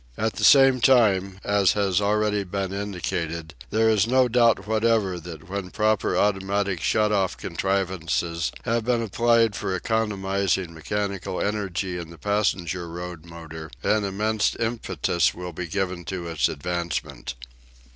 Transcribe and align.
At 0.17 0.33
the 0.33 0.43
same 0.43 0.79
time, 0.81 1.39
as 1.43 1.73
has 1.73 2.01
already 2.01 2.43
been 2.43 2.73
indicated, 2.73 3.53
there 3.69 3.87
is 3.87 4.07
no 4.07 4.27
doubt 4.27 4.65
whatever 4.65 5.19
that 5.19 5.47
when 5.47 5.69
proper 5.69 6.17
automatic 6.17 6.81
shut 6.81 7.11
off 7.11 7.37
contrivances 7.37 8.51
have 8.63 8.83
been 8.83 9.03
applied 9.03 9.55
for 9.55 9.75
economising 9.75 10.73
mechanical 10.73 11.39
energy 11.39 11.99
in 11.99 12.09
the 12.09 12.17
passenger 12.17 12.89
road 12.89 13.25
motor, 13.27 13.69
an 13.83 14.03
immense 14.03 14.55
impetus 14.55 15.35
will 15.35 15.53
be 15.53 15.67
given 15.67 16.03
to 16.05 16.25
its 16.29 16.49
advancement. 16.49 17.35